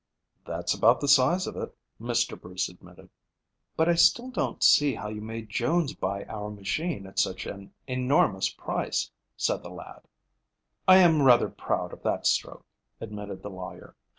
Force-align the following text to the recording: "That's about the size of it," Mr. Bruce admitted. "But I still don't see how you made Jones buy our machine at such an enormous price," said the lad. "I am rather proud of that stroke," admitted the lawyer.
"That's 0.47 0.73
about 0.73 0.99
the 0.99 1.07
size 1.07 1.45
of 1.45 1.55
it," 1.55 1.77
Mr. 2.01 2.35
Bruce 2.41 2.69
admitted. 2.69 3.11
"But 3.77 3.87
I 3.87 3.93
still 3.93 4.31
don't 4.31 4.63
see 4.63 4.95
how 4.95 5.09
you 5.09 5.21
made 5.21 5.47
Jones 5.47 5.93
buy 5.93 6.23
our 6.23 6.49
machine 6.49 7.05
at 7.05 7.19
such 7.19 7.45
an 7.45 7.71
enormous 7.85 8.49
price," 8.49 9.11
said 9.37 9.61
the 9.61 9.69
lad. 9.69 10.01
"I 10.87 10.97
am 10.97 11.21
rather 11.21 11.49
proud 11.49 11.93
of 11.93 12.01
that 12.01 12.25
stroke," 12.25 12.65
admitted 12.99 13.43
the 13.43 13.51
lawyer. 13.51 13.95